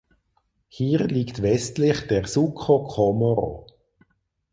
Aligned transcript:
Hier 0.67 0.97
liegt 1.01 1.43
westlich 1.43 2.07
der 2.07 2.25
Suco 2.25 2.85
Comoro. 2.85 3.67